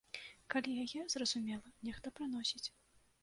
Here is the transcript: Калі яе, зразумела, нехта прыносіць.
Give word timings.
Калі 0.53 0.71
яе, 0.83 1.01
зразумела, 1.15 1.67
нехта 1.89 2.13
прыносіць. 2.21 2.65